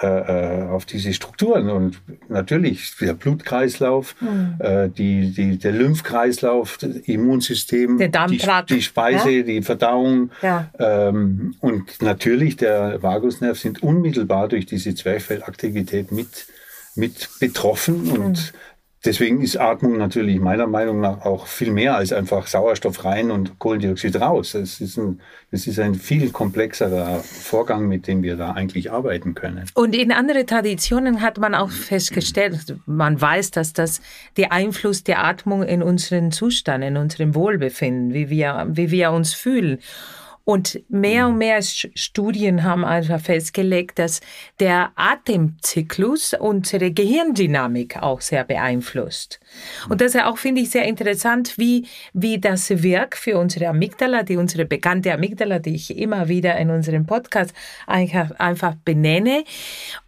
äh, 0.00 0.06
äh, 0.06 0.62
auf 0.68 0.86
diese 0.86 1.12
Strukturen 1.12 1.68
und 1.68 2.00
natürlich 2.28 2.96
der 3.00 3.12
Blutkreislauf, 3.12 4.16
mhm. 4.20 4.92
die, 4.96 5.32
die, 5.32 5.58
der 5.58 5.72
Lymphkreislauf, 5.72 6.78
das 6.78 6.96
Immunsystem, 6.96 7.98
die, 7.98 8.10
die, 8.68 8.82
Speise, 8.82 9.30
ja? 9.30 9.42
die 9.42 9.62
Verdauung 9.62 10.30
ja. 10.40 10.70
ähm, 10.78 11.54
und 11.60 12.02
natürlich 12.02 12.56
der 12.56 13.02
Vagusnerv 13.02 13.58
sind 13.58 13.82
unmittelbar 13.82 14.48
durch 14.48 14.66
diese 14.66 14.94
Zwerchfellaktivität 14.94 16.10
mit, 16.10 16.46
mit 16.96 17.28
betroffen 17.38 18.04
mhm. 18.04 18.12
und 18.12 18.52
Deswegen 19.04 19.42
ist 19.42 19.56
Atmung 19.56 19.98
natürlich 19.98 20.38
meiner 20.38 20.68
Meinung 20.68 21.00
nach 21.00 21.22
auch 21.22 21.48
viel 21.48 21.72
mehr 21.72 21.96
als 21.96 22.12
einfach 22.12 22.46
Sauerstoff 22.46 23.04
rein 23.04 23.32
und 23.32 23.58
Kohlendioxid 23.58 24.20
raus. 24.20 24.54
Es 24.54 24.80
ist 24.80 24.96
ein, 24.96 25.20
es 25.50 25.66
ist 25.66 25.80
ein 25.80 25.96
viel 25.96 26.30
komplexerer 26.30 27.18
Vorgang, 27.18 27.88
mit 27.88 28.06
dem 28.06 28.22
wir 28.22 28.36
da 28.36 28.52
eigentlich 28.52 28.92
arbeiten 28.92 29.34
können. 29.34 29.64
Und 29.74 29.96
in 29.96 30.12
anderen 30.12 30.46
Traditionen 30.46 31.20
hat 31.20 31.38
man 31.38 31.56
auch 31.56 31.70
festgestellt, 31.70 32.76
man 32.86 33.20
weiß, 33.20 33.50
dass 33.50 33.72
das 33.72 34.00
der 34.36 34.52
Einfluss 34.52 35.02
der 35.02 35.24
Atmung 35.24 35.64
in 35.64 35.82
unseren 35.82 36.30
Zustand, 36.30 36.84
in 36.84 36.96
unserem 36.96 37.34
Wohlbefinden, 37.34 38.14
wie 38.14 38.30
wir, 38.30 38.68
wie 38.70 38.92
wir 38.92 39.10
uns 39.10 39.34
fühlen. 39.34 39.80
Und 40.44 40.80
mehr 40.88 41.26
und 41.26 41.34
mhm. 41.34 41.38
mehr 41.38 41.62
Studien 41.62 42.64
haben 42.64 42.84
einfach 42.84 43.20
festgelegt, 43.20 43.98
dass 43.98 44.20
der 44.58 44.90
Atemzyklus 44.96 46.34
unsere 46.34 46.90
Gehirndynamik 46.90 48.02
auch 48.02 48.20
sehr 48.20 48.44
beeinflusst. 48.44 49.38
Und 49.88 50.00
das 50.00 50.14
ist 50.14 50.22
auch, 50.22 50.38
finde 50.38 50.62
ich, 50.62 50.70
sehr 50.70 50.84
interessant, 50.84 51.58
wie, 51.58 51.86
wie 52.12 52.40
das 52.40 52.70
wirkt 52.82 53.16
für 53.16 53.38
unsere 53.38 53.68
Amygdala, 53.68 54.24
die 54.24 54.36
unsere 54.36 54.64
bekannte 54.64 55.12
Amygdala, 55.12 55.60
die 55.60 55.74
ich 55.76 55.96
immer 55.96 56.28
wieder 56.28 56.56
in 56.56 56.70
unserem 56.70 57.06
Podcast 57.06 57.54
einfach, 57.86 58.32
einfach 58.38 58.74
benenne. 58.84 59.44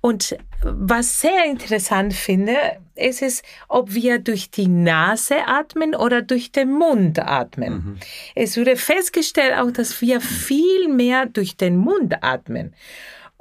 Und 0.00 0.37
was 0.64 1.21
sehr 1.21 1.44
interessant 1.44 2.14
finde, 2.14 2.56
ist 2.94 3.23
es, 3.23 3.42
ob 3.68 3.92
wir 3.92 4.18
durch 4.18 4.50
die 4.50 4.68
Nase 4.68 5.47
atmen 5.47 5.94
oder 5.94 6.23
durch 6.23 6.52
den 6.52 6.73
Mund 6.73 7.18
atmen. 7.18 7.73
Mhm. 7.73 7.99
Es 8.35 8.56
wurde 8.56 8.76
festgestellt 8.76 9.59
auch, 9.59 9.71
dass 9.71 10.00
wir 10.00 10.21
viel 10.21 10.88
mehr 10.88 11.26
durch 11.26 11.56
den 11.56 11.76
Mund 11.76 12.23
atmen. 12.23 12.75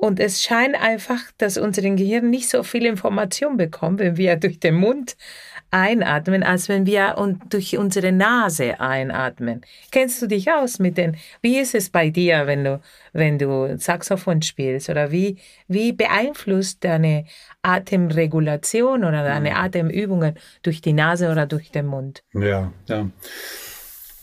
Und 0.04 0.20
es 0.20 0.44
scheint 0.44 0.76
einfach, 0.76 1.22
dass 1.38 1.58
unser 1.58 1.82
Gehirn 1.82 2.30
nicht 2.30 2.50
so 2.50 2.64
viel 2.64 2.86
Information 2.86 3.56
bekommt, 3.56 4.02
wenn 4.02 4.18
wir 4.18 4.36
durch 4.36 4.60
den 4.60 4.76
Mund 4.76 5.16
einatmen, 5.72 6.44
als 6.44 6.68
wenn 6.68 6.86
wir 6.86 7.16
durch 7.50 7.78
unsere 7.78 8.12
Nase 8.12 8.82
einatmen. 8.82 9.62
Kennst 9.92 10.22
du 10.22 10.28
dich 10.28 10.52
aus 10.52 10.78
mit 10.80 10.98
den, 10.98 11.16
wie 11.42 11.58
ist 11.58 11.74
es 11.74 11.90
bei 11.90 12.10
dir, 12.10 12.48
wenn 12.48 12.66
du, 12.66 12.82
wenn 13.14 13.40
du 13.40 13.78
Saxophon 13.78 14.42
spielst 14.42 14.90
oder 14.90 15.10
wie, 15.14 15.38
wie 15.70 15.94
beeinflusst 15.94 16.84
deine 16.84 17.24
Atemregulation 17.62 19.06
oder 19.06 19.24
deine 19.24 19.52
mhm. 19.52 19.56
Atemübungen 19.56 20.36
durch 20.64 20.82
die 20.82 20.92
Nase 20.92 21.32
oder 21.32 21.46
durch 21.46 21.72
den 21.72 21.86
Mund? 21.86 22.24
Ja, 22.34 22.74
ja. 22.90 23.10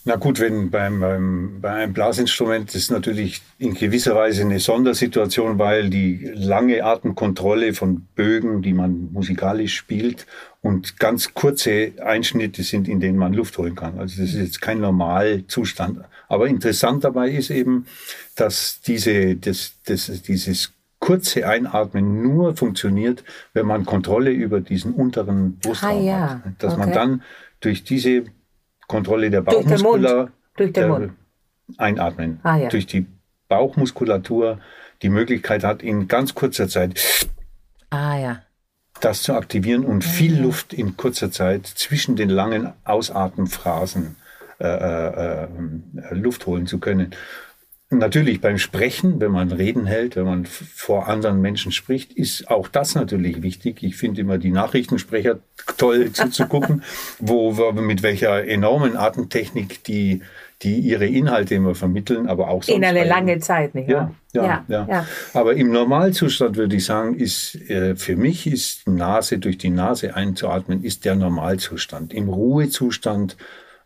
Na 0.03 0.15
gut, 0.15 0.39
wenn 0.39 0.71
beim, 0.71 0.99
beim, 0.99 1.61
bei 1.61 1.69
einem 1.69 1.93
Blasinstrument 1.93 2.73
ist 2.73 2.89
natürlich 2.89 3.41
in 3.59 3.75
gewisser 3.75 4.15
Weise 4.15 4.41
eine 4.41 4.59
Sondersituation, 4.59 5.59
weil 5.59 5.91
die 5.91 6.31
lange 6.33 6.83
Atemkontrolle 6.83 7.73
von 7.73 8.07
Bögen, 8.15 8.63
die 8.63 8.73
man 8.73 9.11
musikalisch 9.13 9.75
spielt, 9.75 10.25
und 10.61 10.97
ganz 10.97 11.33
kurze 11.33 11.93
Einschnitte 12.03 12.63
sind, 12.63 12.87
in 12.87 12.99
denen 12.99 13.17
man 13.17 13.33
Luft 13.33 13.57
holen 13.57 13.75
kann. 13.75 13.99
Also 13.99 14.21
das 14.21 14.33
ist 14.33 14.41
jetzt 14.41 14.61
kein 14.61 14.79
Normalzustand. 14.79 15.99
Aber 16.27 16.47
interessant 16.47 17.03
dabei 17.03 17.29
ist 17.29 17.51
eben, 17.51 17.85
dass 18.35 18.79
diese, 18.81 19.35
das, 19.35 19.73
das, 19.85 20.05
dieses 20.23 20.73
kurze 20.99 21.47
Einatmen 21.47 22.21
nur 22.21 22.55
funktioniert, 22.55 23.23
wenn 23.53 23.65
man 23.65 23.85
Kontrolle 23.85 24.31
über 24.31 24.61
diesen 24.61 24.93
unteren 24.93 25.57
Brustraum 25.57 25.99
ah, 25.99 26.01
ja. 26.01 26.29
hat. 26.29 26.53
Dass 26.59 26.73
okay. 26.73 26.79
man 26.79 26.93
dann 26.93 27.23
durch 27.59 27.83
diese 27.83 28.25
Kontrolle 28.91 29.29
der 29.29 29.41
Bauchmuskulatur. 29.41 30.31
Durch 30.57 30.73
den 30.73 30.89
Mund. 30.89 31.13
Einatmen. 31.77 32.41
Ah, 32.43 32.57
ja. 32.57 32.67
Durch 32.67 32.85
die 32.85 33.05
Bauchmuskulatur 33.47 34.59
die 35.01 35.09
Möglichkeit 35.09 35.63
hat, 35.63 35.81
in 35.81 36.09
ganz 36.09 36.35
kurzer 36.35 36.67
Zeit 36.67 37.27
ah, 37.89 38.17
ja. 38.17 38.41
das 38.99 39.23
zu 39.23 39.33
aktivieren 39.33 39.85
und 39.85 40.03
viel 40.03 40.35
mhm. 40.35 40.43
Luft 40.43 40.73
in 40.73 40.97
kurzer 40.97 41.31
Zeit 41.31 41.65
zwischen 41.67 42.17
den 42.17 42.29
langen 42.29 42.73
Ausatemphrasen 42.83 44.17
äh, 44.59 44.67
äh, 44.67 45.43
äh, 45.43 46.13
Luft 46.13 46.45
holen 46.45 46.67
zu 46.67 46.79
können. 46.79 47.15
Natürlich 47.93 48.39
beim 48.39 48.57
Sprechen, 48.57 49.19
wenn 49.19 49.31
man 49.31 49.51
Reden 49.51 49.85
hält, 49.85 50.15
wenn 50.15 50.23
man 50.23 50.45
vor 50.45 51.09
anderen 51.09 51.41
Menschen 51.41 51.73
spricht, 51.73 52.13
ist 52.13 52.49
auch 52.49 52.69
das 52.69 52.95
natürlich 52.95 53.43
wichtig. 53.43 53.83
Ich 53.83 53.97
finde 53.97 54.21
immer 54.21 54.37
die 54.37 54.51
Nachrichtensprecher 54.51 55.39
toll 55.77 56.11
zuzugucken, 56.13 56.83
wo, 57.19 57.51
mit 57.73 58.01
welcher 58.01 58.47
enormen 58.47 58.95
Atemtechnik 58.95 59.83
die 59.83 60.21
die 60.63 60.79
ihre 60.79 61.07
Inhalte 61.07 61.55
immer 61.55 61.75
vermitteln, 61.75 62.27
aber 62.27 62.49
auch 62.49 62.63
sonst. 62.63 62.77
In 62.77 62.85
eine 62.85 63.03
lange 63.03 63.39
Zeit, 63.39 63.73
nicht 63.73 63.89
wahr? 63.89 64.13
Ja, 64.33 64.43
ja, 64.43 64.65
ja, 64.67 64.87
ja, 64.89 65.07
Aber 65.33 65.55
im 65.55 65.71
Normalzustand 65.71 66.55
würde 66.55 66.75
ich 66.75 66.85
sagen, 66.85 67.15
ist 67.15 67.55
äh, 67.69 67.95
für 67.95 68.15
mich 68.15 68.47
ist 68.47 68.87
Nase 68.87 69.39
durch 69.39 69.57
die 69.57 69.71
Nase 69.71 70.15
einzuatmen, 70.15 70.83
ist 70.83 71.05
der 71.05 71.15
Normalzustand. 71.15 72.13
Im 72.13 72.29
Ruhezustand 72.29 73.37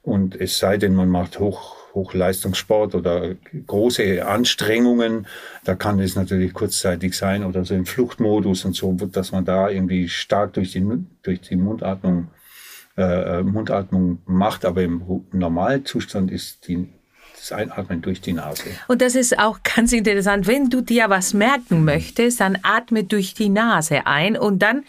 und 0.02 0.40
es 0.40 0.60
sei 0.60 0.78
denn, 0.78 0.96
man 0.96 1.10
macht 1.10 1.40
hoch 1.40 1.78
Hochleistungssport 1.96 2.94
oder 2.94 3.36
große 3.66 4.26
Anstrengungen, 4.28 5.26
da 5.64 5.76
kann 5.76 6.00
es 6.00 6.16
natürlich 6.16 6.54
kurzzeitig 6.54 7.16
sein 7.16 7.44
oder 7.44 7.66
so 7.66 7.74
im 7.74 7.86
Fluchtmodus 7.86 8.66
und 8.66 8.76
so, 8.76 8.94
dass 8.94 9.32
man 9.32 9.46
da 9.46 9.70
irgendwie 9.70 10.10
stark 10.10 10.54
durch 10.54 10.74
die, 10.74 10.86
durch 11.24 11.42
die 11.42 11.56
Mundatmung, 11.56 12.28
äh, 12.98 13.42
Mundatmung 13.42 14.20
macht, 14.26 14.66
aber 14.66 14.84
im 14.84 15.02
Normalzustand 15.32 16.32
ist 16.32 16.68
die, 16.68 16.90
das 17.36 17.52
Einatmen 17.54 18.02
durch 18.02 18.22
die 18.22 18.34
Nase. 18.34 18.64
Und 18.88 19.02
das 19.02 19.16
ist 19.16 19.40
auch 19.40 19.60
ganz 19.64 19.94
interessant. 19.94 20.48
Wenn 20.48 20.70
du 20.70 20.82
dir 20.82 21.10
was 21.10 21.34
merken 21.34 21.86
möchtest, 21.86 22.42
dann 22.42 22.58
atme 22.62 23.06
durch 23.06 23.34
die 23.34 23.50
Nase 23.50 24.06
ein 24.06 24.38
und 24.38 24.60
dann 24.60 24.84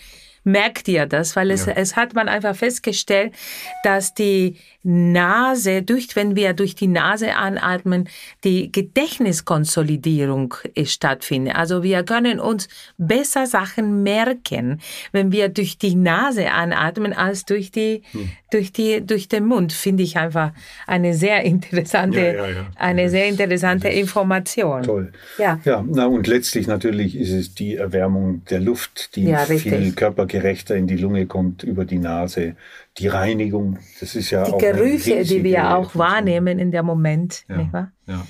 merkt 0.46 0.86
ihr 0.86 1.06
das, 1.06 1.34
weil 1.34 1.50
es, 1.50 1.66
ja. 1.66 1.72
es 1.74 1.96
hat 1.96 2.14
man 2.14 2.28
einfach 2.28 2.54
festgestellt, 2.54 3.34
dass 3.82 4.14
die 4.14 4.56
Nase, 4.84 5.82
durch, 5.82 6.14
wenn 6.14 6.36
wir 6.36 6.52
durch 6.52 6.76
die 6.76 6.86
Nase 6.86 7.34
anatmen, 7.34 8.08
die 8.44 8.70
Gedächtniskonsolidierung 8.70 10.54
stattfindet. 10.84 11.56
Also 11.56 11.82
wir 11.82 12.04
können 12.04 12.38
uns 12.38 12.68
besser 12.96 13.46
Sachen 13.46 14.04
merken, 14.04 14.80
wenn 15.10 15.32
wir 15.32 15.48
durch 15.48 15.78
die 15.78 15.96
Nase 15.96 16.52
anatmen, 16.52 17.12
als 17.12 17.44
durch 17.44 17.72
die, 17.72 18.02
hm. 18.12 18.30
durch 18.52 18.70
die, 18.70 19.04
durch 19.04 19.26
den 19.26 19.46
Mund. 19.46 19.72
Finde 19.72 20.04
ich 20.04 20.16
einfach 20.16 20.52
eine 20.86 21.14
sehr 21.14 21.42
interessante, 21.42 22.20
ja, 22.20 22.48
ja, 22.48 22.66
eine 22.76 23.10
sehr 23.10 23.26
interessante 23.26 23.88
Information. 23.88 24.84
Toll. 24.84 25.12
Ja. 25.38 25.58
Ja, 25.64 25.84
na, 25.84 26.06
und 26.06 26.28
letztlich 26.28 26.68
natürlich 26.68 27.16
ist 27.16 27.32
es 27.32 27.54
die 27.56 27.74
Erwärmung 27.74 28.44
der 28.50 28.60
Luft, 28.60 29.16
die 29.16 29.34
viel 29.58 29.92
Körperchemie 29.94 30.35
gerechter 30.36 30.76
in 30.76 30.86
die 30.86 30.96
Lunge 30.96 31.26
kommt 31.26 31.62
über 31.62 31.84
die 31.86 31.98
Nase. 31.98 32.56
Die 32.98 33.08
Reinigung, 33.08 33.78
das 34.00 34.14
ist 34.14 34.30
ja 34.30 34.44
die 34.44 34.52
auch. 34.52 34.58
Gerüche, 34.58 35.24
die 35.24 35.42
wir 35.42 35.76
auch 35.76 35.94
wahrnehmen 35.96 36.58
in 36.58 36.70
dem 36.70 36.84
Moment, 36.84 37.44
ja, 37.48 37.56
nicht 37.56 37.72
wahr? 37.72 37.92
Ja. 38.06 38.26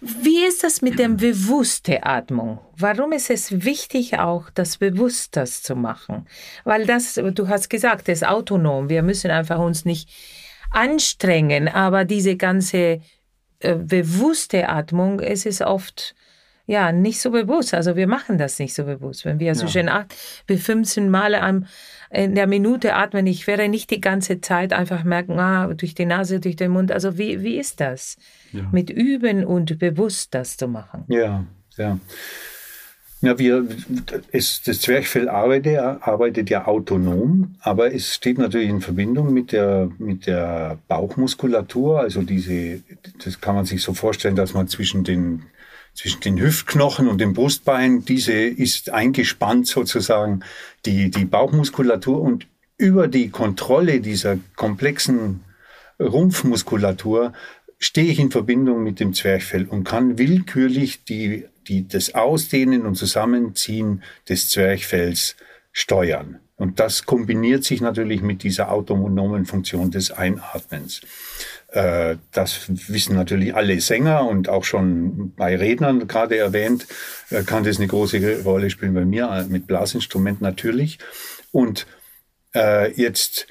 Wie 0.00 0.44
ist 0.44 0.64
das 0.64 0.82
mit 0.82 0.98
der 0.98 1.08
bewussten 1.08 1.98
Atmung? 2.02 2.58
Warum 2.76 3.12
ist 3.12 3.30
es 3.30 3.64
wichtig, 3.64 4.18
auch 4.18 4.50
das 4.50 4.78
bewusst 4.78 5.36
das 5.36 5.62
zu 5.62 5.76
machen? 5.76 6.26
Weil 6.64 6.86
das, 6.86 7.14
du 7.14 7.48
hast 7.48 7.70
gesagt, 7.70 8.08
das 8.08 8.18
ist 8.18 8.28
autonom. 8.28 8.88
Wir 8.88 9.02
müssen 9.02 9.30
einfach 9.30 9.60
uns 9.60 9.84
nicht 9.84 10.10
anstrengen, 10.72 11.68
aber 11.68 12.04
diese 12.04 12.36
ganze 12.36 13.00
äh, 13.60 13.76
bewusste 13.76 14.68
Atmung, 14.68 15.20
es 15.20 15.46
ist 15.46 15.62
oft 15.62 16.16
ja 16.66 16.92
nicht 16.92 17.20
so 17.20 17.30
bewusst. 17.30 17.74
Also 17.74 17.96
wir 17.96 18.06
machen 18.06 18.38
das 18.38 18.58
nicht 18.58 18.74
so 18.74 18.84
bewusst. 18.84 19.24
Wenn 19.24 19.38
wir 19.38 19.48
ja. 19.48 19.54
zwischen 19.54 19.88
acht 19.88 20.14
bis 20.46 20.64
15 20.64 21.10
Male 21.10 21.42
am, 21.42 21.66
in 22.10 22.34
der 22.34 22.46
Minute 22.46 22.94
atmen, 22.94 23.26
ich 23.26 23.46
werde 23.46 23.68
nicht 23.68 23.90
die 23.90 24.00
ganze 24.00 24.40
Zeit 24.40 24.72
einfach 24.72 25.04
merken, 25.04 25.38
ah, 25.38 25.72
durch 25.74 25.94
die 25.94 26.06
Nase, 26.06 26.40
durch 26.40 26.56
den 26.56 26.70
Mund. 26.70 26.92
Also 26.92 27.18
wie, 27.18 27.42
wie 27.42 27.58
ist 27.58 27.80
das? 27.80 28.16
Ja. 28.52 28.62
Mit 28.72 28.90
Üben 28.90 29.44
und 29.44 29.78
bewusst 29.78 30.34
das 30.34 30.56
zu 30.56 30.68
machen. 30.68 31.04
Ja, 31.08 31.44
ja. 31.76 31.98
Ja, 33.24 33.38
wir, 33.38 33.66
es, 34.32 34.62
das 34.64 34.82
Zwerchfell 34.82 35.30
arbeitet, 35.30 35.78
arbeitet 35.78 36.50
ja 36.50 36.66
autonom, 36.66 37.54
aber 37.60 37.94
es 37.94 38.14
steht 38.14 38.36
natürlich 38.36 38.68
in 38.68 38.82
Verbindung 38.82 39.32
mit 39.32 39.52
der, 39.52 39.88
mit 39.96 40.26
der 40.26 40.76
Bauchmuskulatur. 40.88 42.00
Also 42.00 42.20
diese, 42.20 42.82
das 43.24 43.40
kann 43.40 43.54
man 43.54 43.64
sich 43.64 43.82
so 43.82 43.94
vorstellen, 43.94 44.36
dass 44.36 44.52
man 44.52 44.68
zwischen 44.68 45.04
den, 45.04 45.44
zwischen 45.94 46.20
den 46.20 46.40
Hüftknochen 46.40 47.08
und 47.08 47.20
dem 47.20 47.34
Brustbein, 47.34 48.04
diese 48.04 48.32
ist 48.32 48.90
eingespannt 48.90 49.66
sozusagen, 49.66 50.40
die, 50.86 51.10
die 51.10 51.24
Bauchmuskulatur 51.24 52.20
und 52.20 52.46
über 52.76 53.08
die 53.08 53.30
Kontrolle 53.30 54.00
dieser 54.00 54.38
komplexen 54.56 55.44
Rumpfmuskulatur 56.00 57.32
stehe 57.78 58.10
ich 58.10 58.18
in 58.18 58.30
Verbindung 58.30 58.82
mit 58.82 58.98
dem 58.98 59.14
Zwerchfell 59.14 59.66
und 59.66 59.84
kann 59.84 60.18
willkürlich 60.18 61.04
die 61.04 61.44
die 61.68 61.88
das 61.88 62.14
Ausdehnen 62.14 62.86
und 62.86 62.96
Zusammenziehen 62.96 64.02
des 64.28 64.50
Zwerchfells 64.50 65.36
steuern. 65.72 66.40
Und 66.56 66.78
das 66.78 67.04
kombiniert 67.04 67.64
sich 67.64 67.80
natürlich 67.80 68.22
mit 68.22 68.42
dieser 68.42 68.70
autonomen 68.70 69.44
Funktion 69.44 69.90
des 69.90 70.12
Einatmens. 70.12 71.00
Äh, 71.74 72.16
das 72.30 72.66
wissen 72.88 73.16
natürlich 73.16 73.56
alle 73.56 73.80
Sänger 73.80 74.26
und 74.28 74.48
auch 74.48 74.62
schon 74.62 75.34
bei 75.34 75.56
Rednern 75.56 76.06
gerade 76.06 76.36
erwähnt, 76.38 76.86
äh, 77.30 77.42
kann 77.42 77.64
das 77.64 77.78
eine 77.78 77.88
große 77.88 78.44
Rolle 78.44 78.70
spielen 78.70 78.94
bei 78.94 79.04
mir 79.04 79.28
äh, 79.28 79.42
mit 79.44 79.66
Blasinstrument 79.66 80.40
natürlich. 80.40 80.98
Und 81.50 81.86
jetzt 82.94 83.48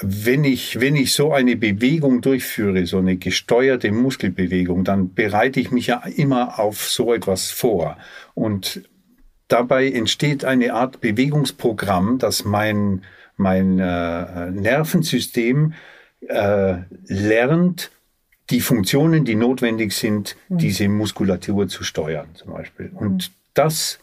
wenn 0.00 0.42
ich, 0.42 0.80
wenn 0.80 0.96
ich 0.96 1.12
so 1.12 1.32
eine 1.32 1.54
Bewegung 1.54 2.22
durchführe, 2.22 2.86
so 2.86 2.98
eine 2.98 3.18
gesteuerte 3.18 3.92
Muskelbewegung, 3.92 4.82
dann 4.82 5.14
bereite 5.14 5.60
ich 5.60 5.70
mich 5.70 5.86
ja 5.86 6.02
immer 6.16 6.58
auf 6.58 6.88
so 6.88 7.14
etwas 7.14 7.52
vor. 7.52 7.96
Und 8.34 8.82
dabei 9.46 9.88
entsteht 9.88 10.44
eine 10.44 10.74
Art 10.74 11.00
Bewegungsprogramm, 11.00 12.18
das 12.18 12.44
mein, 12.44 13.04
mein 13.36 13.76
Nervensystem 13.76 15.74
äh, 16.28 16.76
lernt, 17.06 17.90
die 18.50 18.60
Funktionen, 18.60 19.24
die 19.24 19.34
notwendig 19.34 19.92
sind, 19.92 20.36
mhm. 20.48 20.58
diese 20.58 20.88
Muskulatur 20.88 21.68
zu 21.68 21.84
steuern, 21.84 22.28
zum 22.34 22.52
Beispiel. 22.52 22.90
Und 22.94 23.28
mhm. 23.28 23.34
das 23.54 23.98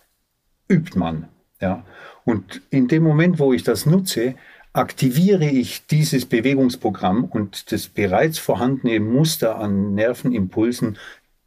übt 0.69 0.97
man. 0.97 1.27
Ja. 1.61 1.85
Und 2.25 2.61
in 2.69 2.88
dem 2.88 3.03
Moment, 3.03 3.39
wo 3.39 3.53
ich 3.53 3.63
das 3.63 3.85
nutze, 3.85 4.35
aktiviere 4.73 5.49
ich 5.49 5.88
dieses 5.88 6.25
Bewegungsprogramm 6.25 7.25
und 7.25 7.71
das 7.71 7.88
bereits 7.88 8.38
vorhandene 8.39 8.99
Muster 8.99 9.57
an 9.57 9.95
Nervenimpulsen 9.95 10.97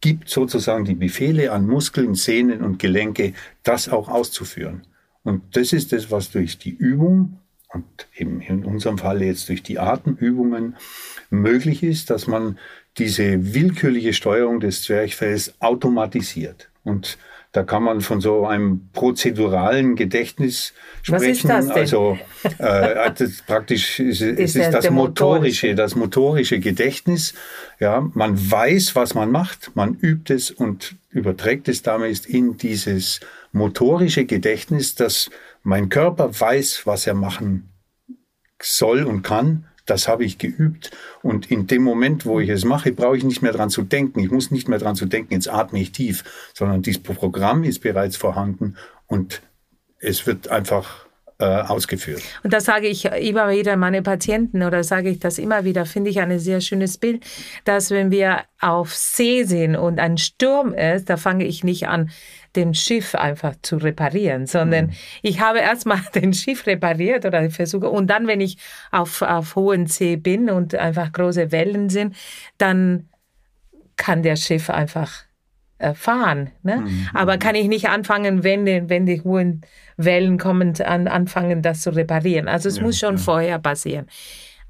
gibt 0.01 0.29
sozusagen 0.29 0.85
die 0.85 0.97
Befehle 0.97 1.53
an 1.53 1.67
Muskeln, 1.67 2.15
Sehnen 2.15 2.63
und 2.63 2.79
Gelenke, 2.79 3.35
das 3.63 3.89
auch 3.89 4.09
auszuführen. 4.09 4.83
Und 5.23 5.57
das 5.57 5.73
ist 5.73 5.93
das, 5.93 6.11
was 6.11 6.33
durch 6.33 6.59
die 6.59 6.71
Übung 6.71 7.39
und 7.73 7.85
eben 8.17 8.41
in 8.41 8.65
unserem 8.65 8.99
Fall 8.99 9.23
jetzt 9.23 9.49
durch 9.49 9.63
die 9.63 9.79
Atemübungen 9.79 10.77
möglich 11.31 11.83
ist, 11.83 12.11
dass 12.11 12.27
man 12.27 12.59
diese 12.99 13.55
willkürliche 13.55 14.13
Steuerung 14.13 14.61
des 14.61 14.83
Zwerchfells 14.83 15.55
automatisiert. 15.61 16.69
Und 16.85 17.17
da 17.53 17.63
kann 17.63 17.83
man 17.83 18.01
von 18.01 18.23
so 18.23 18.47
einem 18.47 18.89
prozeduralen 18.95 19.95
Gedächtnis 19.95 20.73
sprechen. 21.03 21.23
Was 21.23 21.37
ist 21.37 21.49
das 21.49 21.67
denn? 21.69 21.77
Also 21.77 22.19
äh, 22.59 23.13
das 23.13 23.43
praktisch 23.47 24.01
ist, 24.01 24.23
ist 24.23 24.39
es 24.39 24.57
ist 24.57 24.71
das 24.71 24.91
motorische, 24.91 25.75
das 25.75 25.95
motorische 25.95 26.61
Gedächtnis. 26.61 27.35
Ja, 27.79 28.09
man 28.15 28.51
weiß, 28.51 28.97
was 28.97 29.15
man 29.15 29.31
macht, 29.31 29.71
man 29.75 29.95
übt 30.01 30.33
es 30.33 30.51
und 30.51 30.97
überträgt 31.11 31.69
es 31.69 31.83
damit 31.83 32.25
in 32.25 32.57
dieses 32.57 33.21
motorische 33.53 34.25
Gedächtnis, 34.25 34.95
dass 34.95 35.29
mein 35.63 35.89
Körper 35.89 36.39
weiß, 36.39 36.83
was 36.87 37.07
er 37.07 37.15
machen 37.15 37.73
soll 38.61 39.05
und 39.05 39.23
kann 39.23 39.67
das 39.87 40.09
habe 40.09 40.25
ich 40.25 40.39
geübt. 40.39 40.91
Und 41.23 41.51
in 41.51 41.67
dem 41.67 41.83
Moment, 41.83 42.25
wo 42.25 42.41
ich 42.41 42.49
es 42.49 42.65
mache, 42.65 42.93
brauche 42.93 43.17
ich 43.17 43.25
nicht 43.25 43.43
mehr 43.43 43.53
dran 43.53 43.71
zu 43.71 43.83
denken. 43.83 44.21
Ich 44.21 44.31
muss 44.31 44.51
nicht 44.51 44.69
mehr 44.69 44.79
dran 44.79 44.97
zu 44.97 45.07
denken, 45.07 45.35
jetzt 45.35 45.49
atme 45.49 45.81
ich 45.81 45.93
tief, 45.93 46.25
sondern 46.55 46.83
dieses 46.83 47.03
Programm 47.03 47.65
ist 47.65 47.81
bereits 47.81 48.17
vorhanden 48.17 48.77
und 49.07 49.43
es 49.99 50.27
wird 50.27 50.49
einfach 50.49 51.07
ausgeführt. 51.45 52.23
Und 52.43 52.53
das 52.53 52.65
sage 52.65 52.87
ich 52.87 53.05
immer 53.05 53.51
wieder 53.51 53.77
meine 53.77 54.03
Patienten 54.03 54.63
oder 54.63 54.85
sage 54.85 55.11
ich 55.11 55.19
das 55.19 55.39
immer 55.39 55.65
wieder, 55.65 55.87
finde 55.87 56.11
ich 56.11 56.21
ein 56.21 56.39
sehr 56.39 56.61
schönes 56.61 56.99
Bild, 56.99 57.25
dass 57.65 57.91
wenn 57.91 58.11
wir 58.11 58.43
auf 58.61 58.95
See 58.95 59.45
sind 59.45 59.77
und 59.77 59.99
ein 59.99 60.19
Sturm 60.19 60.73
ist, 60.73 61.11
da 61.11 61.17
fange 61.17 61.45
ich 61.45 61.65
nicht 61.65 61.89
an, 61.89 62.11
dem 62.55 62.75
Schiff 62.75 63.15
einfach 63.15 63.55
zu 63.63 63.77
reparieren, 63.77 64.47
sondern 64.47 64.87
mhm. 64.87 64.93
ich 65.23 65.41
habe 65.41 65.61
erstmal 65.61 66.01
den 66.15 66.35
Schiff 66.35 66.67
repariert 66.67 67.25
oder 67.25 67.49
versuche 67.51 67.89
und 67.89 68.09
dann, 68.09 68.27
wenn 68.27 68.41
ich 68.41 68.59
auf, 68.91 69.23
auf 69.23 69.57
hohen 69.57 69.87
See 69.87 70.17
bin 70.17 70.51
und 70.51 70.75
einfach 70.75 71.13
große 71.13 71.51
Wellen 71.51 71.89
sind, 71.89 72.15
dann 72.59 73.09
kann 73.97 74.23
der 74.23 74.37
Schiff 74.37 74.71
einfach 74.71 75.11
äh, 75.21 75.32
fahren. 75.95 76.51
Ne? 76.63 76.77
Mhm. 76.77 77.09
Aber 77.15 77.39
kann 77.39 77.55
ich 77.55 77.69
nicht 77.69 77.89
anfangen, 77.89 78.45
wenn 78.45 78.65
die, 78.65 78.89
wenn 78.89 79.07
die 79.07 79.23
hohen 79.23 79.63
Wellen 79.97 80.39
kommen, 80.39 80.75
an, 80.81 81.09
anfangen, 81.09 81.63
das 81.63 81.83
zu 81.83 81.91
reparieren. 81.91 82.49
Also 82.49 82.69
es 82.69 82.79
ja, 82.79 82.83
muss 82.83 82.99
schon 82.99 83.17
ja. 83.17 83.23
vorher 83.23 83.59
passieren. 83.59 84.07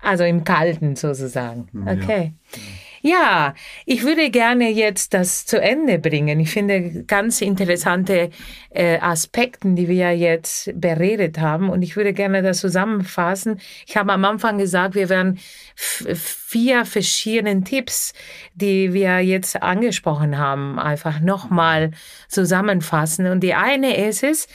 Also 0.00 0.24
im 0.24 0.44
Kalten 0.44 0.96
sozusagen. 0.96 1.68
Okay. 1.86 2.32
Ja. 2.52 2.60
Ja, 3.04 3.54
ich 3.84 4.04
würde 4.04 4.30
gerne 4.30 4.70
jetzt 4.70 5.12
das 5.12 5.44
zu 5.44 5.60
Ende 5.60 5.98
bringen. 5.98 6.38
Ich 6.38 6.50
finde 6.50 7.02
ganz 7.02 7.40
interessante 7.40 8.30
äh, 8.70 8.98
Aspekte, 9.00 9.74
die 9.74 9.88
wir 9.88 10.16
jetzt 10.16 10.70
beredet 10.80 11.40
haben. 11.40 11.68
Und 11.68 11.82
ich 11.82 11.96
würde 11.96 12.12
gerne 12.12 12.42
das 12.42 12.60
zusammenfassen. 12.60 13.60
Ich 13.88 13.96
habe 13.96 14.12
am 14.12 14.24
Anfang 14.24 14.56
gesagt, 14.58 14.94
wir 14.94 15.08
werden 15.08 15.40
vier 15.74 16.84
verschiedene 16.84 17.64
Tipps, 17.64 18.12
die 18.54 18.92
wir 18.92 19.18
jetzt 19.18 19.60
angesprochen 19.60 20.38
haben, 20.38 20.78
einfach 20.78 21.18
nochmal 21.18 21.90
zusammenfassen. 22.28 23.26
Und 23.26 23.40
die 23.40 23.54
eine 23.54 23.96
ist 23.96 24.22
es, 24.22 24.46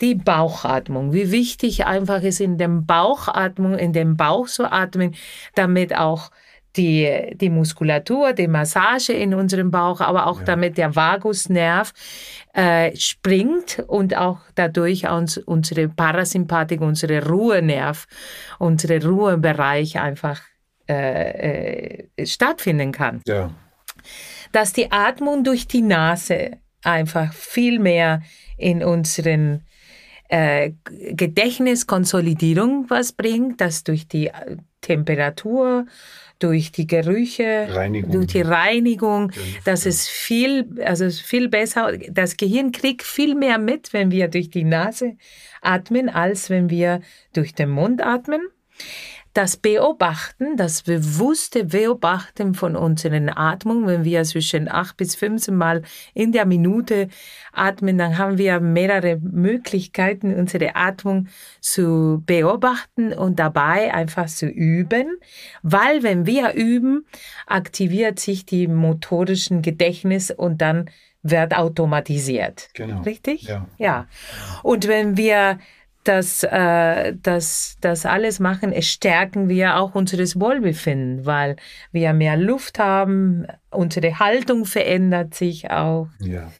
die 0.00 0.14
Bauchatmung. 0.14 1.12
Wie 1.12 1.30
wichtig 1.30 1.84
einfach 1.84 2.22
ist 2.22 2.40
in 2.40 2.56
dem 2.56 2.86
Bauchatmung, 2.86 3.76
in 3.76 3.92
dem 3.92 4.16
Bauch 4.16 4.46
zu 4.46 4.72
atmen, 4.72 5.14
damit 5.54 5.94
auch 5.94 6.30
die, 6.76 7.32
die 7.34 7.50
Muskulatur, 7.50 8.32
die 8.32 8.48
Massage 8.48 9.12
in 9.12 9.34
unserem 9.34 9.70
Bauch, 9.70 10.00
aber 10.00 10.26
auch 10.26 10.38
ja. 10.38 10.44
damit 10.44 10.78
der 10.78 10.94
Vagusnerv 10.94 11.92
äh, 12.54 12.94
springt 12.96 13.82
und 13.86 14.16
auch 14.16 14.38
dadurch 14.54 15.08
uns, 15.08 15.38
unsere 15.38 15.88
Parasympathik, 15.88 16.80
unsere 16.80 17.26
Ruhenerv, 17.26 18.06
unsere 18.58 19.04
Ruhebereich 19.04 19.98
einfach 19.98 20.40
äh, 20.88 22.02
äh, 22.16 22.26
stattfinden 22.26 22.92
kann. 22.92 23.20
Ja. 23.26 23.50
Dass 24.52 24.72
die 24.72 24.90
Atmung 24.90 25.44
durch 25.44 25.66
die 25.66 25.82
Nase 25.82 26.58
einfach 26.82 27.32
viel 27.32 27.78
mehr 27.78 28.22
in 28.56 28.82
unseren 28.82 29.64
äh, 30.30 30.72
Gedächtniskonsolidierung 30.84 32.86
was 32.88 33.12
bringt, 33.12 33.60
dass 33.60 33.82
durch 33.82 34.06
die 34.06 34.28
äh, 34.28 34.56
Temperatur, 34.80 35.86
durch 36.38 36.70
die 36.70 36.86
Gerüche, 36.86 37.66
Reinigung. 37.68 38.12
durch 38.12 38.28
die 38.28 38.40
Reinigung, 38.40 39.32
das 39.64 39.86
ist 39.86 40.08
viel, 40.08 40.68
also 40.84 41.10
viel 41.10 41.48
besser. 41.48 41.92
Das 42.10 42.36
Gehirn 42.36 42.70
kriegt 42.70 43.02
viel 43.02 43.34
mehr 43.34 43.58
mit, 43.58 43.92
wenn 43.92 44.12
wir 44.12 44.28
durch 44.28 44.50
die 44.50 44.64
Nase 44.64 45.16
atmen, 45.60 46.08
als 46.08 46.48
wenn 46.48 46.70
wir 46.70 47.00
durch 47.32 47.54
den 47.54 47.70
Mund 47.70 48.00
atmen. 48.00 48.40
Das 49.32 49.56
Beobachten, 49.56 50.56
das 50.56 50.82
bewusste 50.82 51.64
Beobachten 51.64 52.54
von 52.54 52.74
unseren 52.74 53.28
Atmung, 53.28 53.86
wenn 53.86 54.04
wir 54.04 54.24
zwischen 54.24 54.68
acht 54.68 54.96
bis 54.96 55.14
15 55.14 55.54
Mal 55.54 55.82
in 56.14 56.32
der 56.32 56.46
Minute 56.46 57.08
atmen, 57.52 57.96
dann 57.96 58.18
haben 58.18 58.38
wir 58.38 58.58
mehrere 58.60 59.18
Möglichkeiten, 59.18 60.34
unsere 60.34 60.74
Atmung 60.74 61.28
zu 61.60 62.22
beobachten 62.26 63.12
und 63.12 63.38
dabei 63.38 63.94
einfach 63.94 64.26
zu 64.26 64.46
üben, 64.46 65.18
weil 65.62 66.02
wenn 66.02 66.26
wir 66.26 66.54
üben, 66.54 67.06
aktiviert 67.46 68.18
sich 68.18 68.46
die 68.46 68.66
motorischen 68.66 69.62
Gedächtnis 69.62 70.32
und 70.32 70.60
dann 70.60 70.90
wird 71.22 71.54
automatisiert. 71.54 72.70
Genau. 72.74 73.02
Richtig? 73.02 73.42
Ja. 73.42 73.66
ja. 73.78 74.06
Und 74.62 74.88
wenn 74.88 75.16
wir 75.16 75.58
das, 76.10 76.42
äh, 76.42 77.14
das, 77.22 77.76
das 77.80 78.04
alles 78.04 78.40
machen, 78.40 78.74
stärken 78.82 79.48
wir 79.48 79.76
auch 79.76 79.94
unseres 79.94 80.40
Wohlbefinden, 80.40 81.24
weil 81.24 81.54
wir 81.92 82.12
mehr 82.12 82.36
Luft 82.36 82.78
haben, 82.80 83.46
unsere 83.70 84.18
Haltung 84.18 84.64
verändert 84.64 85.34
sich 85.34 85.70
auch, 85.70 86.08
Ja. 86.18 86.50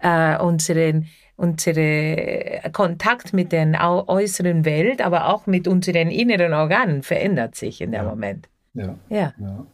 äh, 0.00 0.38
unseren, 0.42 1.06
unsere 1.36 2.60
Kontakt 2.72 3.32
mit 3.32 3.52
der 3.52 3.66
äußeren 4.08 4.64
Welt, 4.66 5.00
aber 5.00 5.28
auch 5.28 5.46
mit 5.46 5.66
unseren 5.66 6.10
inneren 6.10 6.52
Organen 6.52 7.02
verändert 7.02 7.54
sich 7.54 7.80
in 7.80 7.92
dem 7.92 8.02
Ja. 8.02 8.08
Moment. 8.10 8.48
Ja. 8.74 8.94
Ja. 9.08 9.32
ja. 9.38 9.66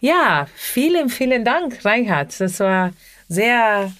Ja, 0.00 0.46
vielen, 0.54 1.08
vielen 1.10 1.44
Dank, 1.44 1.84
Reinhard. 1.84 2.38
Das 2.40 2.60
war 2.60 2.92
sehr, 3.28 3.90